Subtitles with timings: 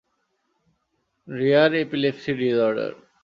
[1.27, 2.91] Rare epilepsy disorder.